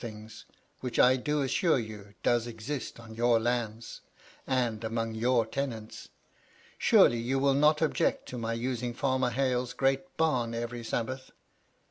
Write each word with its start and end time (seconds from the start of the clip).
things 0.01 0.45
which, 0.79 0.97
I 0.97 1.15
do 1.15 1.43
assure 1.43 1.77
you, 1.77 2.15
does 2.23 2.47
exist 2.47 2.99
on 2.99 3.13
your 3.13 3.39
lands, 3.39 4.01
and 4.47 4.83
among 4.83 5.13
your 5.13 5.45
tenants. 5.45 6.09
Surely, 6.79 7.19
you 7.19 7.37
will 7.37 7.53
not 7.53 7.83
object 7.83 8.25
to 8.29 8.37
my 8.39 8.53
using 8.53 8.95
Farmer 8.95 9.29
Hale's 9.29 9.73
great 9.73 10.17
bam 10.17 10.55
every 10.55 10.83
Sabbath 10.83 11.29